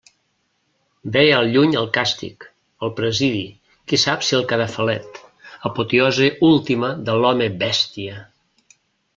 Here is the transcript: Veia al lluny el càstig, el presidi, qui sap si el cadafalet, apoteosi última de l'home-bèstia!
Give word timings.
Veia 1.17 1.35
al 1.39 1.49
lluny 1.55 1.75
el 1.81 1.89
càstig, 1.97 2.47
el 2.87 2.93
presidi, 3.01 3.43
qui 3.91 4.01
sap 4.05 4.25
si 4.29 4.39
el 4.39 4.47
cadafalet, 4.55 5.21
apoteosi 5.71 6.31
última 6.53 6.93
de 7.11 7.21
l'home-bèstia! 7.23 8.19